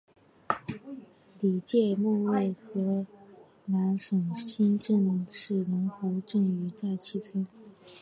[1.41, 3.05] 李诫墓位于河
[3.65, 7.45] 南省新郑市龙湖镇于寨村
[7.85, 7.93] 西。